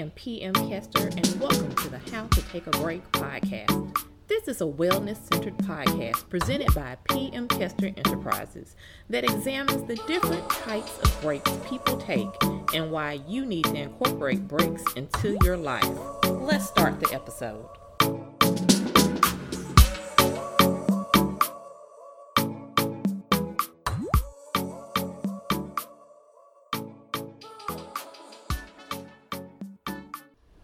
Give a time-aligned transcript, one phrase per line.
[0.00, 3.94] am PM Kester, and welcome to the How to Take a Break podcast.
[4.28, 8.76] This is a wellness centered podcast presented by PM Kester Enterprises
[9.10, 12.28] that examines the different types of breaks people take
[12.72, 15.84] and why you need to incorporate breaks into your life.
[16.24, 17.68] Let's start the episode.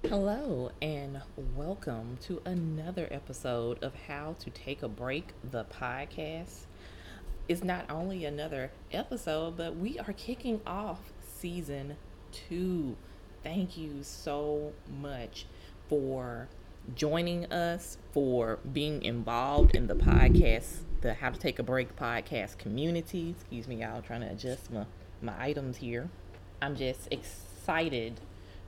[0.09, 1.20] Hello, and
[1.56, 6.66] welcome to another episode of How to Take a Break, the podcast.
[7.48, 11.01] It's not only another episode, but we are kicking off
[11.41, 11.96] season
[12.30, 12.96] two.
[13.42, 15.46] Thank you so much
[15.88, 16.46] for
[16.95, 22.59] joining us, for being involved in the podcast, the How to Take a Break podcast
[22.59, 23.30] community.
[23.30, 24.87] Excuse me, y'all, trying to adjust my,
[25.20, 26.09] my items here.
[26.62, 28.20] I'm just excited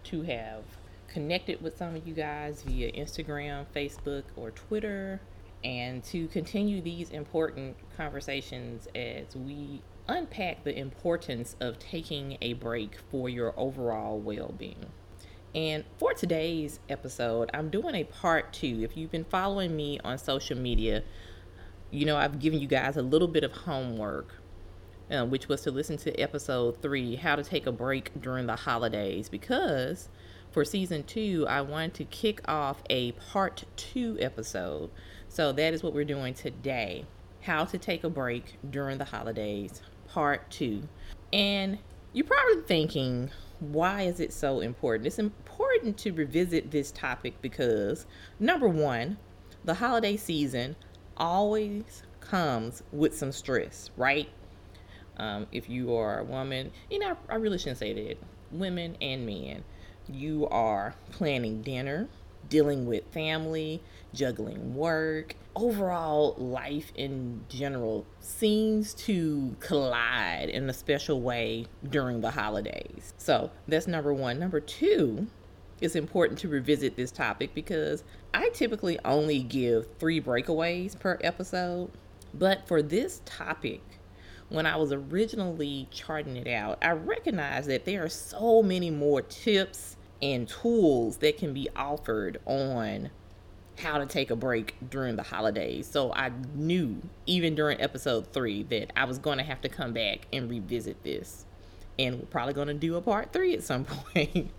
[0.03, 0.65] to have
[1.09, 5.21] connected with some of you guys via Instagram, Facebook, or Twitter,
[5.65, 12.97] and to continue these important conversations as we unpack the importance of taking a break
[13.11, 14.87] for your overall well being.
[15.55, 18.81] And for today's episode, I'm doing a part two.
[18.83, 21.03] If you've been following me on social media,
[21.91, 24.35] you know I've given you guys a little bit of homework,
[25.11, 28.57] uh, which was to listen to episode three How to Take a Break During the
[28.57, 30.09] Holidays, because
[30.59, 34.91] for season two, I wanted to kick off a part two episode.
[35.29, 37.05] So that is what we're doing today
[37.43, 40.89] How to Take a Break During the Holidays, part two.
[41.33, 41.79] And
[42.13, 45.07] you're probably thinking, why is it so important?
[45.07, 48.05] It's important to revisit this topic because,
[48.41, 49.17] number one,
[49.65, 50.75] the holiday season
[51.17, 54.29] always comes with some stress, right?
[55.19, 58.19] Um, if you are a woman, you know, I really shouldn't say that,
[58.51, 59.63] women and men
[60.09, 62.09] you are planning dinner,
[62.49, 63.83] dealing with family,
[64.15, 72.31] juggling work, overall life in general seems to collide in a special way during the
[72.31, 73.13] holidays.
[73.19, 74.39] So that's number one.
[74.39, 75.27] Number two,
[75.81, 81.91] it's important to revisit this topic because I typically only give three breakaways per episode.
[82.35, 83.81] But for this topic,
[84.49, 89.23] when I was originally charting it out, I recognized that there are so many more
[89.23, 93.11] tips and tools that can be offered on
[93.81, 95.89] how to take a break during the holidays.
[95.91, 99.93] So I knew even during episode three that I was going to have to come
[99.93, 101.45] back and revisit this.
[101.99, 103.85] And we're probably going to do a part three at some
[104.15, 104.51] point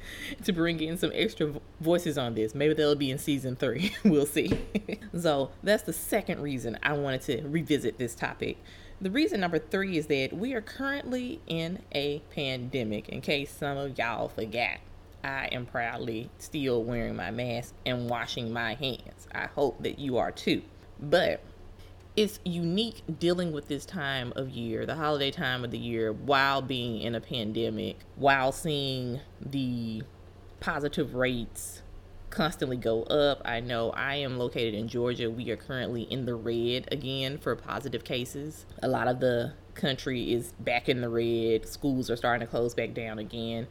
[0.44, 2.53] to bring in some extra voices on this.
[2.53, 3.94] Maybe they'll be in season three.
[4.03, 4.59] we'll see.
[5.20, 8.58] so that's the second reason I wanted to revisit this topic.
[9.02, 13.78] The reason number three is that we are currently in a pandemic, in case some
[13.78, 14.80] of y'all forgot.
[15.24, 19.28] I am proudly still wearing my mask and washing my hands.
[19.34, 20.62] I hope that you are too.
[21.00, 21.41] But
[22.16, 26.62] it's unique dealing with this time of year, the holiday time of the year, while
[26.62, 30.03] being in a pandemic, while seeing the
[30.59, 31.81] positive rates
[32.29, 33.41] constantly go up.
[33.46, 35.29] I know I am located in Georgia.
[35.31, 38.66] We are currently in the red again for positive cases.
[38.84, 41.68] A lot of the country is back in the red.
[41.68, 43.68] Schools are starting to close back down again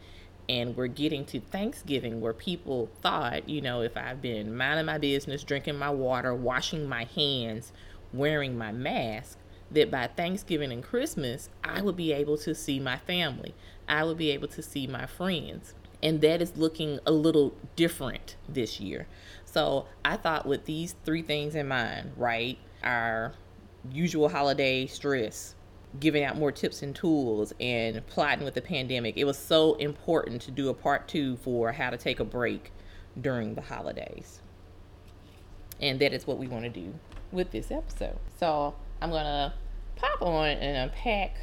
[0.49, 4.99] and we're getting to Thanksgiving where people thought, you know, if I've been minding my
[4.99, 7.73] business, drinking my water, washing my hands,
[8.13, 9.39] wearing my mask,
[9.71, 13.55] that by Thanksgiving and Christmas, I would be able to see my family.
[13.87, 15.75] I would be able to see my friends.
[16.03, 19.07] And that is looking a little different this year.
[19.45, 22.57] So I thought with these three things in mind, right?
[22.83, 23.35] Our
[23.91, 25.55] usual holiday stress,
[26.01, 30.43] giving out more tips and tools and plotting with the pandemic, it was so important
[30.43, 32.73] to do a part two for how to take a break
[33.21, 34.41] during the holidays.
[35.81, 36.95] And that is what we want to do
[37.33, 38.19] with this episode.
[38.39, 39.53] So I'm going to
[39.97, 41.37] pop on and unpack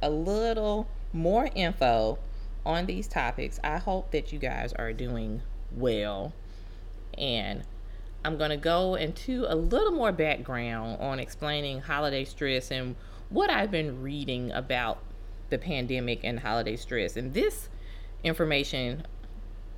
[0.00, 2.18] a little more info
[2.64, 3.60] on these topics.
[3.62, 5.42] I hope that you guys are doing
[5.74, 6.32] well.
[7.18, 7.62] And
[8.24, 12.94] I'm going to go into a little more background on explaining holiday stress and
[13.32, 14.98] what I've been reading about
[15.48, 17.16] the pandemic and holiday stress.
[17.16, 17.68] And this
[18.22, 19.06] information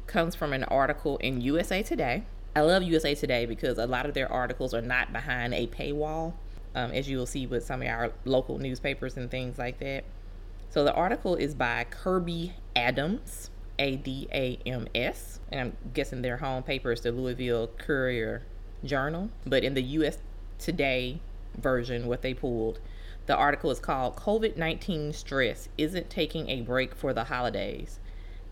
[0.06, 2.24] comes from an article in USA Today.
[2.56, 6.34] I love USA Today because a lot of their articles are not behind a paywall,
[6.74, 10.04] um, as you will see with some of our local newspapers and things like that.
[10.70, 16.22] So the article is by Kirby Adams, A D A M S, and I'm guessing
[16.22, 18.42] their home paper is the Louisville Courier
[18.84, 19.30] Journal.
[19.46, 20.18] But in the US
[20.58, 21.20] Today
[21.56, 22.80] version, what they pulled,
[23.26, 27.98] the article is called COVID 19 Stress Isn't Taking a Break for the Holidays.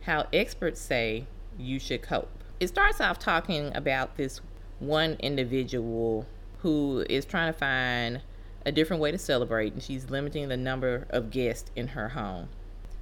[0.03, 1.27] How experts say
[1.59, 2.31] you should cope.
[2.59, 4.41] It starts off talking about this
[4.79, 6.27] one individual
[6.61, 8.23] who is trying to find
[8.65, 12.49] a different way to celebrate, and she's limiting the number of guests in her home.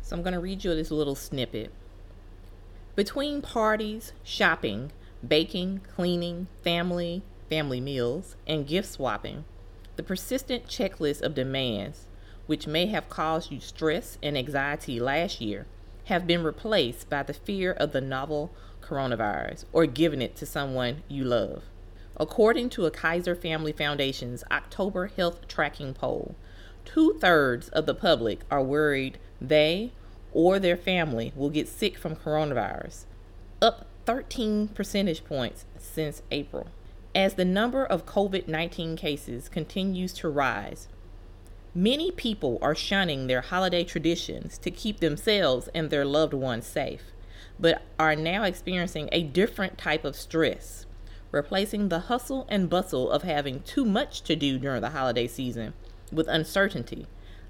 [0.02, 1.70] So I'm going to read you this little snippet.
[2.96, 4.92] Between parties, shopping,
[5.26, 9.44] baking, cleaning, family, family meals, and gift swapping,
[10.00, 12.06] the persistent checklist of demands,
[12.46, 15.66] which may have caused you stress and anxiety last year,
[16.04, 18.50] have been replaced by the fear of the novel
[18.80, 21.64] coronavirus or giving it to someone you love.
[22.16, 26.34] According to a Kaiser Family Foundation's October health tracking poll,
[26.86, 29.92] two thirds of the public are worried they
[30.32, 33.04] or their family will get sick from coronavirus,
[33.60, 36.68] up 13 percentage points since April.
[37.14, 40.86] As the number of COVID 19 cases continues to rise,
[41.74, 47.02] many people are shunning their holiday traditions to keep themselves and their loved ones safe,
[47.58, 50.86] but are now experiencing a different type of stress,
[51.32, 55.74] replacing the hustle and bustle of having too much to do during the holiday season
[56.12, 57.08] with uncertainty,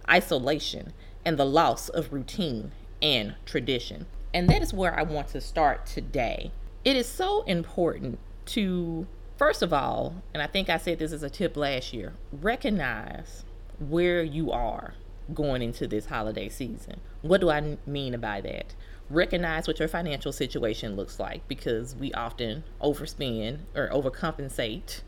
[0.09, 2.73] isolation, and the loss of routine
[3.03, 4.07] and tradition.
[4.33, 6.51] And that is where I want to start today.
[6.83, 9.07] It is so important to,
[9.41, 13.47] first of all, and I think I said this as a tip last year, recognize
[13.79, 14.93] where you are
[15.33, 17.01] going into this holiday season.
[17.23, 18.75] What do I mean by that?
[19.09, 25.01] Recognize what your financial situation looks like because we often overspend or overcompensate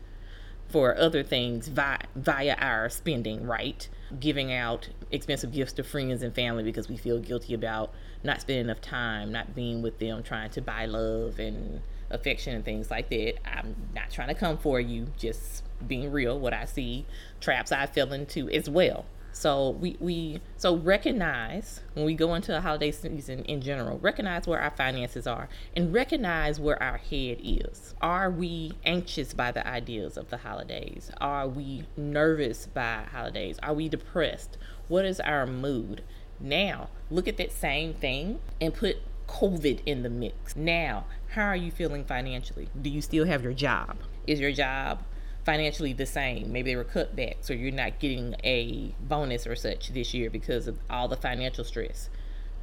[0.67, 3.87] for other things via, via our spending, right?
[4.19, 7.93] Giving out expensive gifts to friends and family because we feel guilty about
[8.23, 11.81] not spending enough time, not being with them, trying to buy love and
[12.13, 13.35] affection and things like that.
[13.45, 17.05] I'm not trying to come for you, just being real, what I see,
[17.41, 19.05] traps I fell into as well.
[19.35, 24.45] So we, we so recognize when we go into a holiday season in general, recognize
[24.45, 27.95] where our finances are and recognize where our head is.
[27.99, 31.09] Are we anxious by the ideas of the holidays?
[31.19, 33.57] Are we nervous by holidays?
[33.63, 34.59] Are we depressed?
[34.87, 36.03] What is our mood?
[36.39, 40.55] Now, look at that same thing and put COVID in the mix.
[40.55, 42.69] Now, how are you feeling financially?
[42.79, 43.97] Do you still have your job?
[44.27, 45.03] Is your job
[45.43, 46.51] financially the same.
[46.51, 50.67] Maybe there were cutbacks or you're not getting a bonus or such this year because
[50.67, 52.09] of all the financial stress.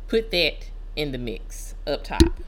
[0.08, 2.40] Put that in the mix up top.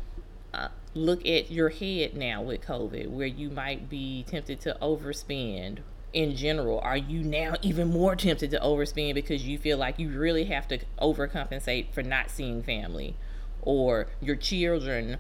[0.53, 5.79] Uh, look at your head now with COVID, where you might be tempted to overspend.
[6.13, 10.11] In general, are you now even more tempted to overspend because you feel like you
[10.11, 13.17] really have to overcompensate for not seeing family,
[13.63, 15.17] or your children,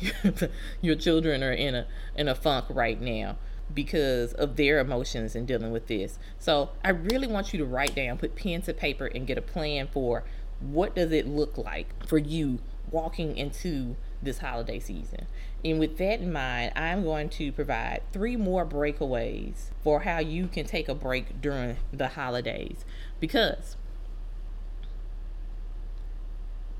[0.80, 3.36] your children are in a in a funk right now?
[3.74, 6.18] because of their emotions and dealing with this.
[6.38, 9.42] So I really want you to write down, put pen to paper, and get a
[9.42, 10.24] plan for
[10.60, 12.60] what does it look like for you
[12.90, 15.26] walking into this holiday season.
[15.64, 20.46] And with that in mind, I'm going to provide three more breakaways for how you
[20.46, 22.84] can take a break during the holidays.
[23.18, 23.76] Because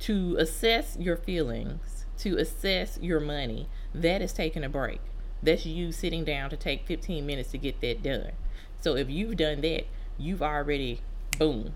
[0.01, 5.01] to assess your feelings, to assess your money, that is taking a break.
[5.43, 8.33] That's you sitting down to take 15 minutes to get that done.
[8.81, 9.85] So if you've done that,
[10.19, 11.01] you've already,
[11.39, 11.75] boom,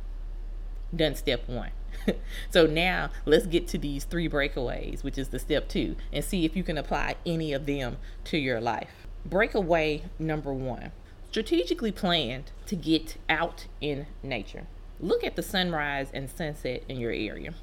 [0.94, 1.70] done step one.
[2.50, 6.44] so now let's get to these three breakaways, which is the step two, and see
[6.44, 9.06] if you can apply any of them to your life.
[9.24, 10.92] Breakaway number one
[11.30, 14.66] strategically planned to get out in nature.
[14.98, 17.54] Look at the sunrise and sunset in your area.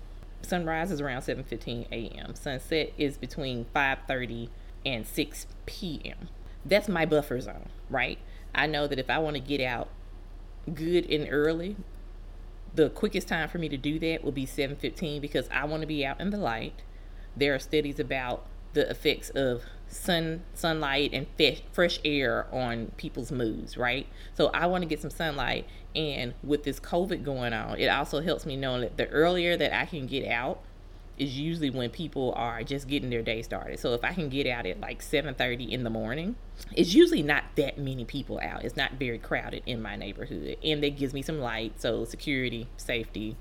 [0.48, 2.36] Sunrise is around 7:15 a.m.
[2.36, 4.50] Sunset is between 5:30
[4.86, 6.30] and 6 p.m.
[6.66, 8.18] That's my buffer zone, right?
[8.56, 9.89] I know that if I want to get out
[10.74, 11.75] good and early,
[12.74, 15.88] the quickest time for me to do that will be 7:15 because I want to
[15.88, 16.82] be out in the light.
[17.36, 23.32] There are studies about the effects of sun sunlight and fresh, fresh air on people's
[23.32, 24.08] moods, right?
[24.36, 28.22] So I want to get some sunlight and with this COVID going on, it also
[28.22, 30.62] helps me know that the earlier that I can get out,
[31.17, 33.79] is usually when people are just getting their day started.
[33.79, 36.36] So if I can get out at like 7:30 in the morning,
[36.74, 38.63] it's usually not that many people out.
[38.63, 42.67] It's not very crowded in my neighborhood, and that gives me some light, so security,
[42.77, 43.36] safety,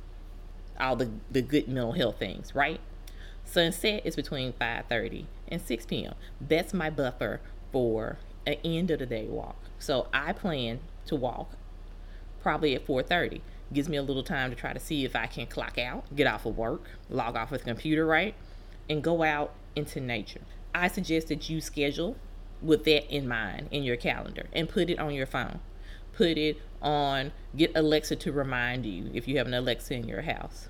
[0.81, 2.81] all the the good mental health things, right?
[3.45, 6.15] Sunset is between 5:30 and 6 p.m.
[6.41, 7.41] That's my buffer
[7.73, 9.57] for an end of the day walk.
[9.79, 11.57] So I plan to walk
[12.41, 13.41] probably at 4:30
[13.73, 16.27] gives me a little time to try to see if I can clock out, get
[16.27, 18.35] off of work, log off with the computer, right?
[18.89, 20.43] And go out into nature.
[20.75, 22.17] I suggest that you schedule
[22.63, 25.61] with that in mind in your calendar and put it on your phone.
[26.13, 30.23] Put it on, get Alexa to remind you if you have an Alexa in your
[30.23, 30.69] house.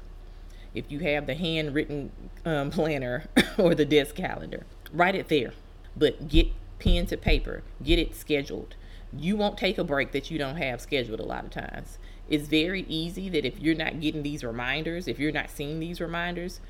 [0.76, 2.12] If you have the handwritten
[2.45, 3.25] um, planner
[3.59, 5.52] or the desk calendar, write it there.
[5.97, 8.75] But get pen to paper, get it scheduled.
[9.16, 11.99] You won't take a break that you don't have scheduled a lot of times.
[12.28, 16.00] It's very easy that if you're not getting these reminders, if you're not seeing these
[16.00, 16.61] reminders,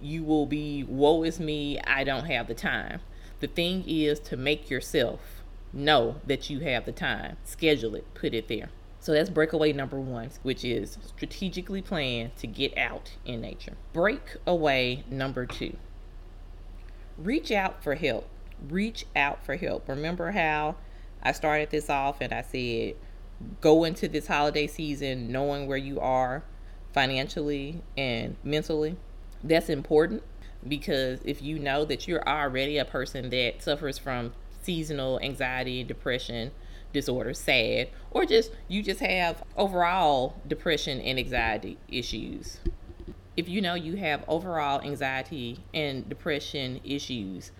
[0.00, 3.00] you will be, woe is me, I don't have the time.
[3.40, 5.42] The thing is to make yourself
[5.72, 7.36] know that you have the time.
[7.44, 8.70] Schedule it, put it there.
[9.04, 13.74] So that's breakaway number one, which is strategically plan to get out in nature.
[13.92, 15.76] Breakaway number two
[17.18, 18.26] reach out for help.
[18.66, 19.86] Reach out for help.
[19.90, 20.76] Remember how
[21.22, 22.94] I started this off and I said,
[23.60, 26.42] go into this holiday season knowing where you are
[26.94, 28.96] financially and mentally?
[29.42, 30.22] That's important
[30.66, 34.32] because if you know that you're already a person that suffers from
[34.62, 36.52] seasonal anxiety and depression
[36.94, 42.60] disorder, sad, or just you just have overall depression and anxiety issues.
[43.36, 47.52] If you know you have overall anxiety and depression issues,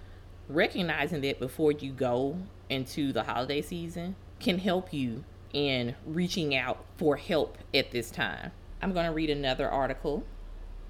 [0.48, 2.38] recognizing that before you go
[2.70, 8.52] into the holiday season can help you in reaching out for help at this time.
[8.80, 10.24] I'm going to read another article.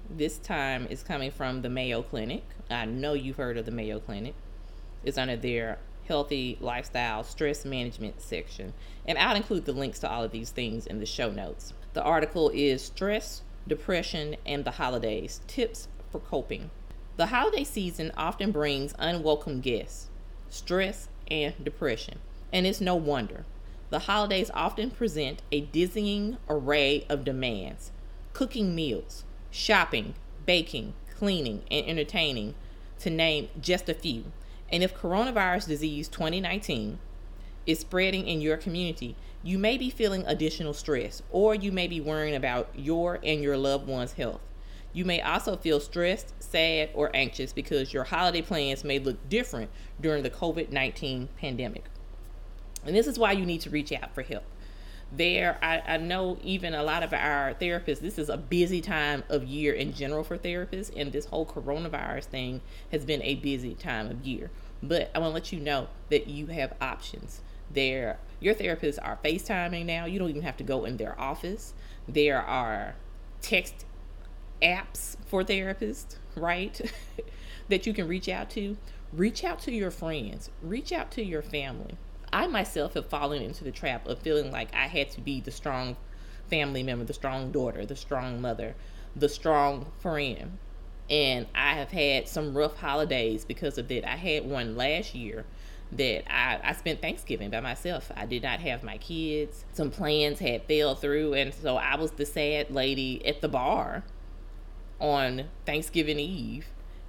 [0.09, 2.43] This time is coming from the Mayo Clinic.
[2.69, 4.35] I know you've heard of the Mayo Clinic.
[5.03, 8.73] It's under their healthy lifestyle stress management section.
[9.07, 11.73] And I'll include the links to all of these things in the show notes.
[11.93, 16.69] The article is Stress, Depression, and the Holidays Tips for Coping.
[17.17, 20.09] The holiday season often brings unwelcome guests,
[20.49, 22.19] stress, and depression,
[22.51, 23.45] and it's no wonder.
[23.89, 27.91] The holidays often present a dizzying array of demands
[28.33, 30.13] cooking meals, shopping,
[30.45, 32.53] baking, cleaning, and entertaining,
[32.99, 34.25] to name just a few.
[34.71, 36.99] And if coronavirus disease 2019
[37.65, 42.01] is spreading in your community, you may be feeling additional stress or you may be
[42.01, 44.41] worrying about your and your loved one's health.
[44.93, 49.69] You may also feel stressed, sad, or anxious because your holiday plans may look different
[49.99, 51.85] during the COVID 19 pandemic.
[52.85, 54.45] And this is why you need to reach out for help
[55.11, 59.23] there I, I know even a lot of our therapists this is a busy time
[59.29, 63.75] of year in general for therapists and this whole coronavirus thing has been a busy
[63.75, 64.49] time of year.
[64.81, 67.41] But i want to let you know that you have options.
[67.71, 70.05] There your therapists are facetiming now.
[70.05, 71.73] You don't even have to go in their office.
[72.07, 72.95] There are
[73.41, 73.85] text
[74.61, 76.79] apps for therapists right
[77.69, 78.77] that you can reach out to.
[79.13, 80.49] Reach out to your friends.
[80.61, 81.97] Reach out to your family
[82.35, 85.51] I myself have fallen into the trap of feeling like I had to be the
[85.51, 85.95] strong
[86.49, 88.75] family member, the strong daughter, the strong mother,
[89.15, 90.57] the strong friend.
[91.09, 94.03] And I have had some rough holidays because of that.
[94.05, 95.45] I had one last year
[95.93, 98.11] that I, I spent Thanksgiving by myself.
[98.17, 99.63] I did not have my kids.
[99.71, 104.03] Some plans had fell through, and so I was the sad lady at the bar
[104.99, 106.67] on Thanksgiving Eve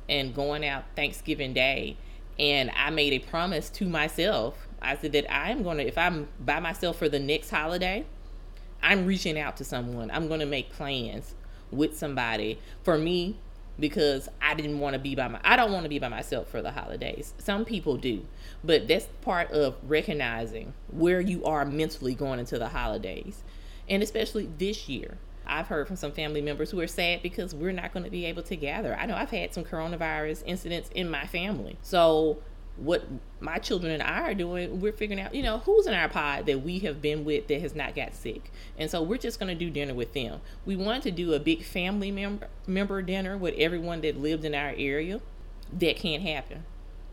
[0.08, 1.96] and going out Thanksgiving Day.
[2.38, 6.28] And I made a promise to myself I said that I'm going to, if I'm
[6.40, 8.04] by myself for the next holiday,
[8.82, 10.10] I'm reaching out to someone.
[10.10, 11.34] I'm going to make plans
[11.70, 13.38] with somebody for me
[13.78, 16.48] because I didn't want to be by my I don't want to be by myself
[16.48, 17.34] for the holidays.
[17.38, 18.24] Some people do.
[18.64, 23.42] But that's part of recognizing where you are mentally going into the holidays.
[23.88, 25.18] And especially this year.
[25.48, 28.24] I've heard from some family members who are sad because we're not going to be
[28.24, 28.96] able to gather.
[28.96, 31.78] I know I've had some coronavirus incidents in my family.
[31.82, 32.38] So
[32.76, 33.06] what
[33.40, 36.46] my children and I are doing, we're figuring out, you know, who's in our pod
[36.46, 38.50] that we have been with that has not got sick.
[38.78, 40.40] And so we're just going to do dinner with them.
[40.64, 44.54] We wanted to do a big family member member dinner with everyone that lived in
[44.54, 45.20] our area.
[45.72, 46.64] That can't happen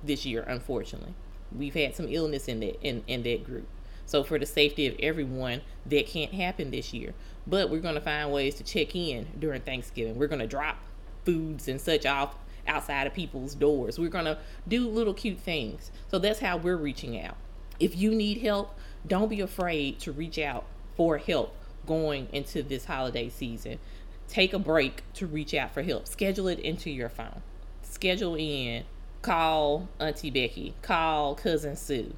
[0.04, 1.14] this year, unfortunately.
[1.56, 3.68] We've had some illness in that in, in that group.
[4.06, 7.14] So for the safety of everyone, that can't happen this year.
[7.48, 10.18] But we're going to find ways to check in during Thanksgiving.
[10.18, 10.78] We're going to drop
[11.26, 12.36] foods and such off
[12.68, 14.00] outside of people's doors.
[14.00, 15.92] We're going to do little cute things.
[16.10, 17.36] So that's how we're reaching out.
[17.80, 18.78] If you need help,
[19.08, 20.66] don't be afraid to reach out
[20.96, 21.56] for help
[21.86, 23.80] going into this holiday season.
[24.28, 26.08] Take a break to reach out for help.
[26.08, 27.42] Schedule it into your phone.
[27.82, 28.84] Schedule in,
[29.22, 32.14] call Auntie Becky, call Cousin Sue,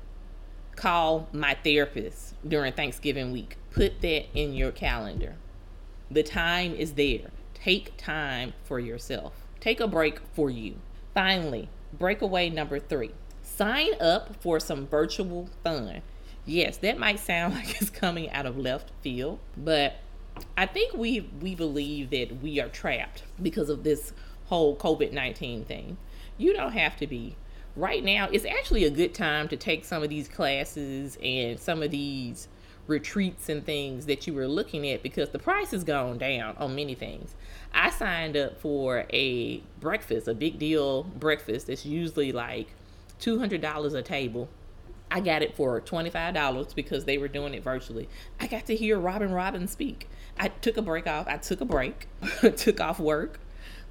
[0.75, 3.57] call my therapist during Thanksgiving week.
[3.71, 5.35] Put that in your calendar.
[6.09, 7.31] The time is there.
[7.53, 9.44] Take time for yourself.
[9.65, 10.75] Take a break for you.
[11.15, 13.09] Finally, breakaway number three
[13.41, 16.03] sign up for some virtual fun.
[16.45, 19.95] Yes, that might sound like it's coming out of left field, but
[20.55, 24.13] I think we we believe that we are trapped because of this
[24.45, 25.97] whole COVID 19 thing.
[26.37, 27.35] You don't have to be.
[27.75, 31.81] Right now, it's actually a good time to take some of these classes and some
[31.81, 32.47] of these
[32.87, 36.75] retreats and things that you were looking at because the price has gone down on
[36.75, 37.35] many things.
[37.73, 42.67] I signed up for a breakfast, a big deal breakfast that's usually like
[43.19, 44.49] $200 a table.
[45.09, 48.09] I got it for $25 because they were doing it virtually.
[48.39, 50.09] I got to hear Robin Robbins speak.
[50.37, 51.27] I took a break off.
[51.27, 52.07] I took a break,
[52.57, 53.39] took off work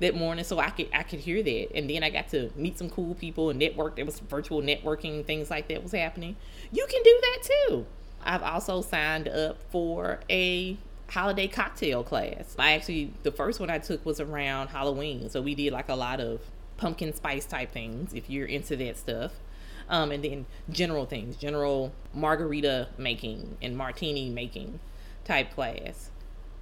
[0.01, 1.77] that morning so I could I could hear that.
[1.77, 3.97] And then I got to meet some cool people and network.
[3.97, 6.37] There was virtual networking, things like that was happening.
[6.73, 7.87] You can do that too.
[8.25, 10.77] I've also signed up for a
[11.11, 12.57] holiday cocktail class.
[12.59, 15.29] I actually the first one I took was around Halloween.
[15.31, 16.41] So we did like a lot of
[16.77, 19.33] pumpkin spice type things if you're into that stuff.
[19.89, 24.81] Um, and then general things, general margarita making and martini making
[25.25, 26.11] type class.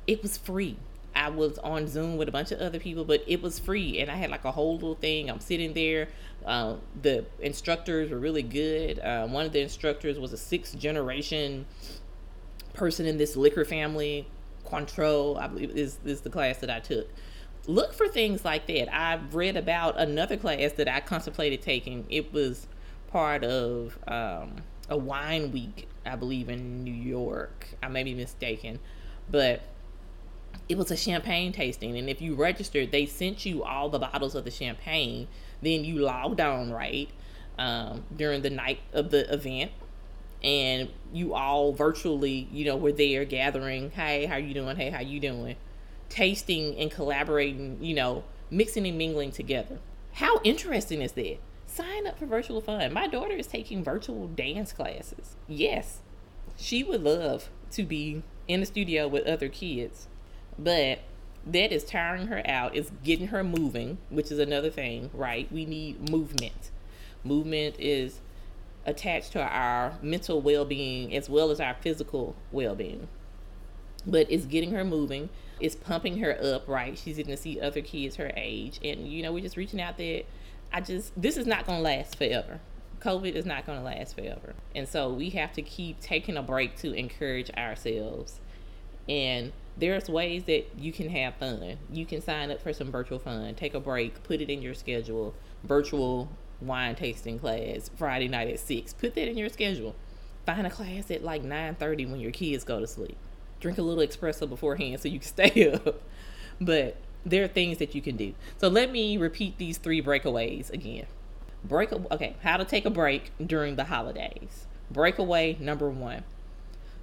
[0.07, 0.77] It was free.
[1.15, 4.11] I was on Zoom with a bunch of other people, but it was free, and
[4.11, 5.31] I had like a whole little thing.
[5.31, 6.09] I'm sitting there.
[6.45, 8.99] Uh, the instructors were really good.
[8.99, 11.67] Uh, one of the instructors was a sixth generation
[12.75, 14.27] person in this liquor family.
[14.67, 17.09] Cointreau, I believe, is is the class that I took.
[17.67, 18.93] Look for things like that.
[18.95, 22.07] I've read about another class that I contemplated taking.
[22.11, 22.67] It was
[23.09, 24.57] part of um,
[24.89, 27.69] a wine week, I believe, in New York.
[27.83, 28.81] I may be mistaken,
[29.31, 29.63] but
[30.69, 34.35] it was a champagne tasting and if you registered they sent you all the bottles
[34.35, 35.27] of the champagne
[35.63, 37.09] then you log on right
[37.59, 39.71] um, during the night of the event
[40.43, 44.77] and you all virtually you know were there gathering hey how you doing?
[44.77, 45.57] Hey how you doing?
[46.09, 49.79] Tasting and collaborating you know mixing and mingling together.
[50.15, 51.39] How interesting is that?
[51.67, 52.93] Sign up for virtual fun.
[52.93, 55.37] My daughter is taking virtual dance classes.
[55.49, 56.01] Yes
[56.57, 60.09] she would love to be in the studio with other kids
[60.59, 61.01] but
[61.47, 62.77] that is tiring her out.
[62.77, 65.51] It's getting her moving, which is another thing, right?
[65.51, 66.71] We need movement.
[67.25, 68.21] Movement is
[68.85, 73.09] attached to our mental well being as well as our physical well being.
[74.07, 75.29] But it's getting her moving,
[75.61, 76.99] it's pumping her up, right?
[76.99, 78.81] She's getting to see other kids her age.
[78.83, 80.23] And, you know, we're just reaching out there.
[80.73, 82.61] I just, this is not going to last forever.
[83.01, 84.55] COVID is not going to last forever.
[84.75, 88.41] And so we have to keep taking a break to encourage ourselves.
[89.09, 91.79] And there's ways that you can have fun.
[91.91, 94.75] You can sign up for some virtual fun, take a break, put it in your
[94.75, 95.35] schedule.
[95.65, 96.29] Virtual
[96.61, 98.93] wine tasting class Friday night at six.
[98.93, 99.95] Put that in your schedule.
[100.47, 103.17] Find a class at like nine thirty when your kids go to sleep.
[103.61, 106.03] Drink a little espresso beforehand so you can stay up.
[106.61, 108.35] But there are things that you can do.
[108.59, 111.07] So let me repeat these three breakaways again.
[111.65, 114.67] Break okay, how to take a break during the holidays.
[114.91, 116.25] Breakaway number one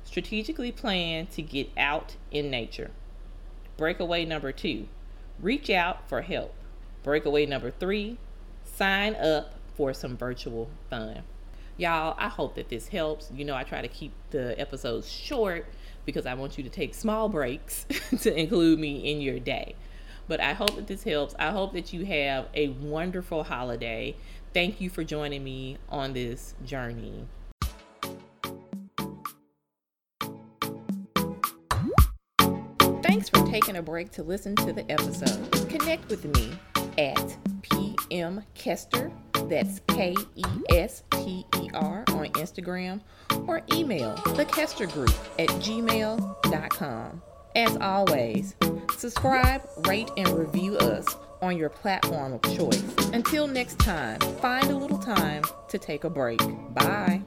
[0.10, 2.89] Strategically plan to get out in nature.
[3.78, 4.88] Breakaway number two,
[5.39, 6.52] reach out for help.
[7.04, 8.17] Breakaway number three,
[8.63, 11.22] sign up for some virtual fun.
[11.78, 13.30] Y'all, I hope that this helps.
[13.32, 15.67] You know, I try to keep the episodes short
[16.08, 17.86] because I want you to take small breaks
[18.22, 19.76] to include me in your day.
[20.28, 21.36] But I hope that this helps.
[21.38, 24.15] I hope that you have a wonderful holiday.
[24.56, 27.28] Thank you for joining me on this journey.
[33.10, 35.67] Thanks for taking a break to listen to the episode.
[35.67, 36.52] Connect with me
[37.00, 39.12] at PM Kester,
[39.50, 43.02] that's K E S T E R on Instagram,
[43.48, 47.22] or email the Kester Group at gmail.com.
[47.56, 48.56] As always,
[48.95, 51.08] subscribe, rate, and review us
[51.41, 52.84] on your platform of choice.
[53.12, 56.41] Until next time, find a little time to take a break.
[56.76, 57.24] Bye.